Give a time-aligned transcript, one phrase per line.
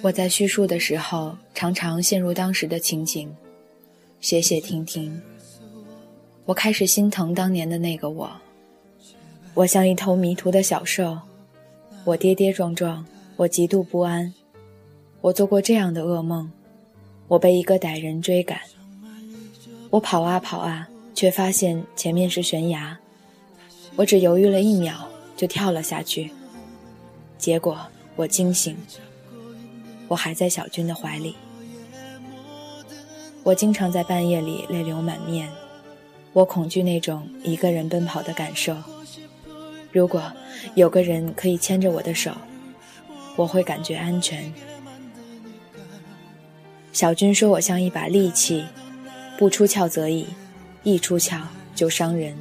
[0.00, 3.28] 我在叙述的时候，常常陷入当时的情景，
[4.20, 5.20] 写写停停。
[6.44, 8.30] 我开始心疼当年的那个我。
[9.54, 11.18] 我像一头迷途的小兽，
[12.04, 13.04] 我跌跌撞撞，
[13.36, 14.32] 我极度不安。
[15.20, 16.48] 我做过这样的噩梦：
[17.26, 18.60] 我被一个歹人追赶，
[19.90, 22.96] 我跑啊跑啊，却发现前面是悬崖。
[23.96, 26.30] 我只犹豫了一秒，就跳了下去。
[27.36, 27.76] 结果
[28.14, 28.76] 我惊醒。
[30.08, 31.36] 我还在小军的怀里，
[33.42, 35.48] 我经常在半夜里泪流满面，
[36.32, 38.76] 我恐惧那种一个人奔跑的感受。
[39.92, 40.32] 如果
[40.74, 42.32] 有个人可以牵着我的手，
[43.36, 44.52] 我会感觉安全。
[46.92, 48.64] 小军说我像一把利器，
[49.38, 50.26] 不出鞘则已，
[50.82, 51.40] 一出鞘
[51.74, 52.36] 就伤人。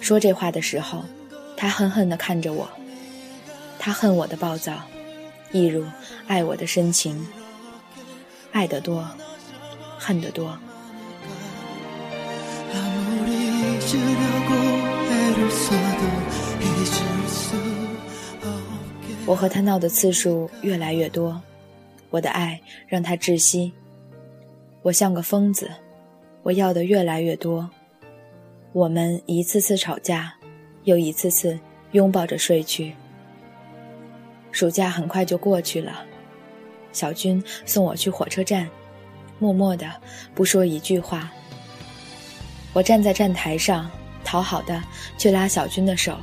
[0.00, 1.02] 说这话的时候，
[1.56, 2.68] 他恨恨地看着我，
[3.78, 4.80] 他恨我的暴躁。
[5.56, 5.82] 一如
[6.26, 7.26] 爱我的深情，
[8.52, 9.08] 爱得多，
[9.98, 10.54] 恨得多。
[19.24, 21.40] 我和他闹的次数越来越多，
[22.10, 23.72] 我的爱让他窒息。
[24.82, 25.70] 我像个疯子，
[26.42, 27.68] 我要的越来越多。
[28.74, 30.34] 我们一次次吵架，
[30.84, 31.58] 又一次次
[31.92, 32.94] 拥抱着睡去。
[34.56, 36.02] 暑假很快就过去了，
[36.90, 38.66] 小军送我去火车站，
[39.38, 39.86] 默默的
[40.34, 41.30] 不说一句话。
[42.72, 43.90] 我站在站台上，
[44.24, 44.82] 讨好的
[45.18, 46.16] 去拉小军的手。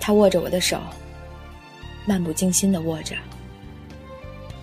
[0.00, 0.80] 他握着我的手，
[2.06, 3.14] 漫不经心的握着。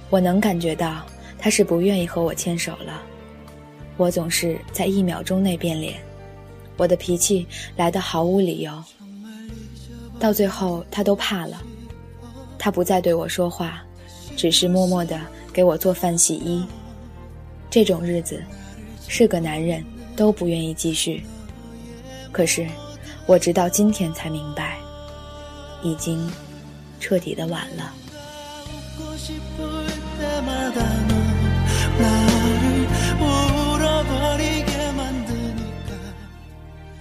[0.09, 1.01] 我能感觉到
[1.39, 3.01] 他是不愿意和我牵手了。
[3.95, 5.97] 我总是在一秒钟内变脸，
[6.75, 8.83] 我的脾气来得毫无理由。
[10.19, 11.63] 到最后，他都怕了。
[12.63, 13.83] 他不再对我说话，
[14.37, 15.19] 只是默默地
[15.51, 16.65] 给我做饭洗衣。
[17.69, 18.41] 这种日子，
[19.05, 19.83] 是个男人
[20.15, 21.21] 都不愿意继续。
[22.31, 22.65] 可是，
[23.25, 24.77] 我直到今天才明白，
[25.83, 26.25] 已经
[27.01, 27.93] 彻底的晚了。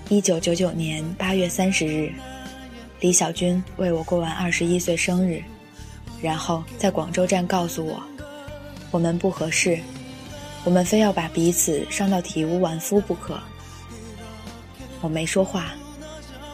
[0.08, 2.12] 一九九九年八月三十日。
[2.98, 5.42] 李小军为我过完二十一岁生日，
[6.22, 8.00] 然后在广州站告诉我，
[8.92, 9.80] 我们不合适，
[10.64, 13.38] 我们非要把彼此伤到体无完肤不可。
[15.00, 15.72] 我没说话，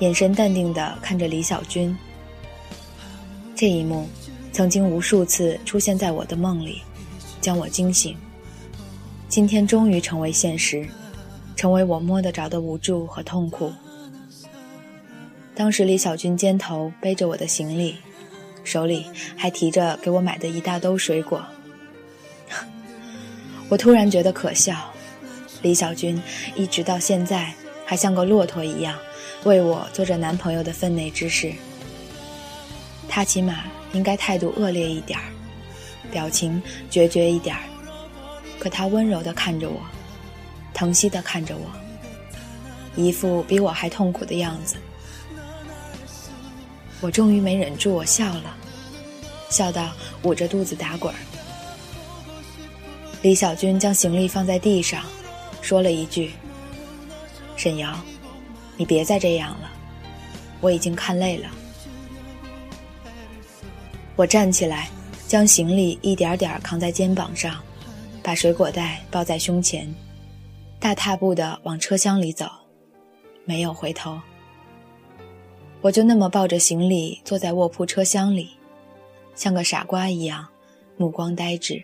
[0.00, 1.94] 眼神淡定地看着李小军。
[3.54, 4.08] 这一幕，
[4.52, 6.80] 曾经无数次出现在我的梦里，
[7.40, 8.16] 将我惊醒。
[9.28, 10.88] 今天终于成为现实，
[11.54, 13.70] 成为我摸得着的无助和痛苦。
[15.54, 17.96] 当时李小军肩头背着我的行李，
[18.68, 21.42] 手里还提着给我买的一大兜水果。
[23.70, 24.92] 我突然觉得可笑，
[25.62, 26.22] 李小军
[26.54, 27.50] 一直到现在
[27.86, 28.98] 还像个骆驼一样，
[29.44, 31.50] 为我做着男朋友的分内之事。
[33.08, 33.64] 他起码
[33.94, 35.24] 应该态度恶劣一点儿，
[36.10, 37.62] 表情决绝一点儿，
[38.58, 39.80] 可他温柔地看着我，
[40.74, 41.70] 疼惜地看着我，
[42.96, 44.76] 一副比我还痛苦的样子。
[47.00, 48.56] 我终于没忍住，我笑了，
[49.50, 49.90] 笑到
[50.22, 51.18] 捂着肚子打滚儿。
[53.22, 55.02] 李小军将行李放在地上，
[55.60, 56.32] 说了一句
[57.56, 57.98] ：“沈瑶，
[58.76, 59.70] 你别再这样了，
[60.60, 61.48] 我已经看累了。”
[64.16, 64.88] 我站起来，
[65.28, 67.62] 将行李一点点扛在肩膀上，
[68.22, 69.92] 把水果袋抱在胸前，
[70.80, 72.50] 大踏步地往车厢里走，
[73.44, 74.20] 没有回头。
[75.80, 78.50] 我就那么抱着行李坐在卧铺车厢里，
[79.34, 80.48] 像个傻瓜一样，
[80.96, 81.82] 目光呆滞。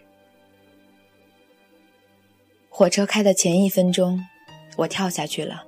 [2.69, 4.21] 火车开的前一分钟，
[4.77, 5.65] 我跳下去了，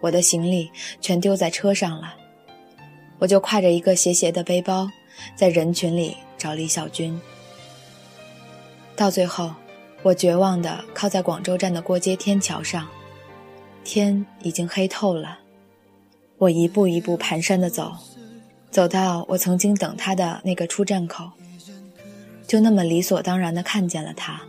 [0.00, 0.70] 我的行李
[1.02, 2.14] 全丢在车上了，
[3.18, 4.88] 我就挎着一个斜斜的背包，
[5.36, 7.20] 在人群里找李小军。
[8.96, 9.52] 到最后，
[10.02, 12.88] 我绝望地靠在广州站的过街天桥上，
[13.84, 15.40] 天已经黑透了。
[16.44, 17.96] 我一步一步蹒跚地走，
[18.70, 21.30] 走到我曾经等他的那个出站口，
[22.46, 24.42] 就那么理所当然地看见了他。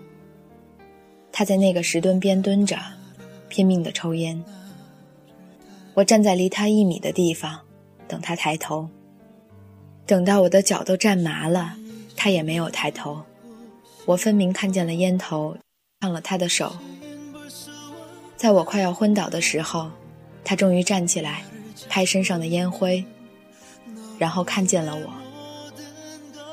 [1.31, 2.77] 他在那个石墩边蹲着，
[3.47, 4.44] 拼命地抽烟。
[5.94, 7.62] 我站在离他一米的地方，
[8.09, 8.89] 等他抬头。
[10.06, 11.77] 等到我的脚都站麻了，
[12.18, 13.24] 他也没有抬头。
[14.06, 15.56] 我分明看见了烟头
[16.01, 16.75] 上了他的手。
[18.36, 19.89] 在我快要昏倒的时候，
[20.44, 21.45] 他终于站起来。
[21.89, 23.05] 拍身上的烟灰，
[24.17, 25.13] 然后看见了我。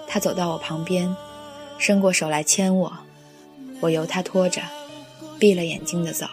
[0.07, 1.15] 他走到我旁边，
[1.79, 2.93] 伸过手来牵我，
[3.81, 4.61] 我由他拖着，
[5.39, 6.27] 闭了眼睛的走。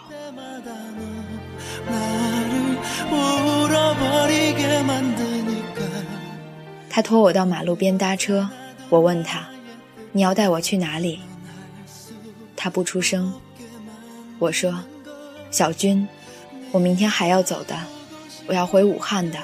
[6.88, 8.48] 他拖我到马路边搭车，
[8.88, 9.48] 我问他
[10.12, 11.20] ：“你要带我去哪里？”
[12.56, 13.32] 他不出声。
[14.38, 14.78] 我说
[15.50, 16.06] ：“小军，
[16.72, 17.78] 我明天还要走的，
[18.46, 19.38] 我要回武汉的。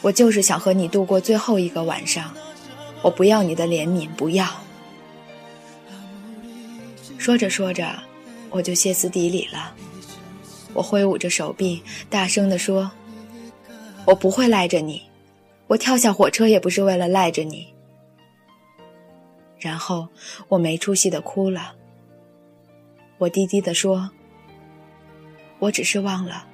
[0.00, 2.34] 我就是想和你度过最后一个晚上，
[3.02, 4.46] 我不要你的怜悯，不要。”
[7.18, 7.88] 说着说着，
[8.50, 9.74] 我就歇斯底里了。
[10.74, 12.90] 我挥舞着手臂，大声地说
[14.06, 15.02] ：“我不会赖着你，
[15.68, 17.72] 我跳下火车也不是为了赖着你。”
[19.60, 20.08] 然后
[20.48, 21.74] 我没出息的哭了。
[23.18, 24.10] 我低低地说
[25.60, 26.44] ：“我只是忘了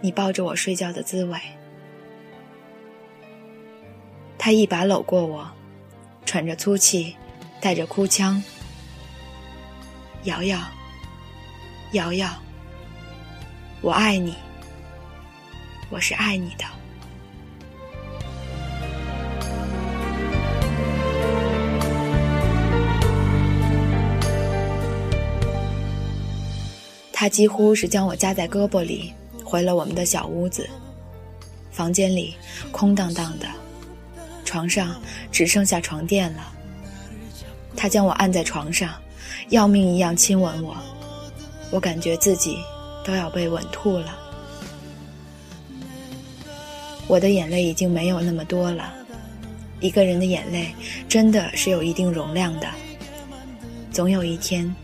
[0.00, 1.38] 你抱着我睡觉的滋味。”
[4.38, 5.50] 他一把搂过我，
[6.24, 7.16] 喘着粗气，
[7.60, 8.42] 带着哭腔
[10.24, 10.60] ：“瑶瑶，
[11.92, 12.30] 瑶瑶。”
[13.82, 14.34] 我爱你，
[15.90, 16.64] 我是爱你的。
[27.12, 29.12] 他几乎是将我夹在胳膊里，
[29.46, 30.68] 回了我们的小屋子。
[31.70, 32.34] 房间里
[32.72, 33.46] 空荡荡的，
[34.44, 35.00] 床上
[35.30, 36.52] 只剩下床垫了。
[37.76, 38.92] 他将我按在床上，
[39.50, 40.76] 要命一样亲吻我，
[41.70, 42.58] 我感觉自己。
[43.06, 44.18] 都要被吻吐了，
[47.06, 48.92] 我的眼泪已经没有那么多了。
[49.78, 50.74] 一个人的眼泪
[51.08, 52.66] 真的是有一定容量的，
[53.92, 54.74] 总有一天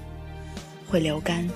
[0.89, 1.51] 会流干。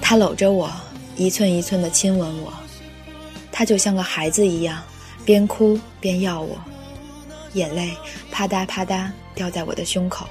[0.00, 0.68] 他搂着我，
[1.16, 2.52] 一寸一寸的亲吻我，
[3.52, 4.82] 他就像个孩子一样，
[5.24, 6.58] 边哭边要我。
[7.54, 7.92] 眼泪
[8.30, 10.26] 啪嗒啪嗒掉在我的胸口。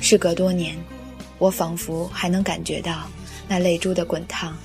[0.00, 0.76] 事隔多年，
[1.38, 3.08] 我仿佛还能感觉到
[3.46, 4.56] 那泪珠的滚烫。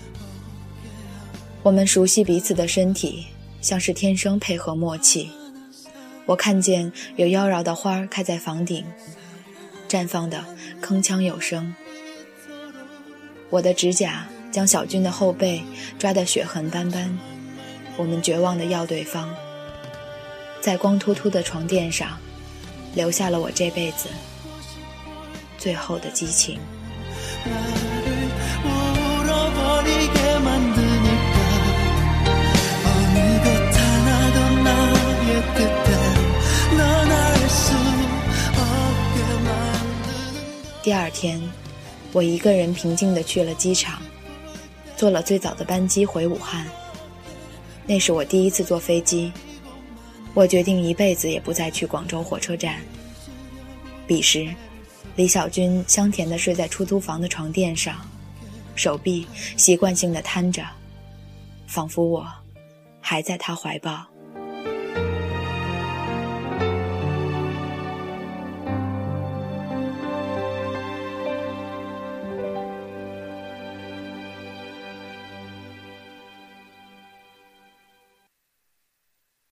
[1.61, 3.27] 我们熟悉彼此的身体，
[3.61, 5.29] 像是天生配合默契。
[6.25, 8.83] 我看见有妖娆的花开在房顶，
[9.89, 10.45] 绽放的
[10.81, 11.75] 铿锵有声。
[13.49, 15.63] 我的指甲将小军的后背
[15.97, 17.17] 抓得血痕斑斑。
[17.97, 19.35] 我们绝望的要对方。
[20.61, 22.17] 在光秃秃的床垫上，
[22.93, 24.07] 留下了我这辈子
[25.57, 26.59] 最后的激情。
[41.19, 41.37] 天，
[42.13, 44.01] 我一个人平静地去了机场，
[44.95, 46.65] 坐了最早的班机回武汉。
[47.85, 49.29] 那是我第一次坐飞机。
[50.33, 52.77] 我决定一辈子也不再去广州火车站。
[54.07, 54.47] 彼时，
[55.17, 57.97] 李小军香甜地睡在出租房的床垫上，
[58.75, 60.63] 手臂习惯性地摊着，
[61.67, 62.25] 仿佛我
[63.01, 64.05] 还在他怀抱。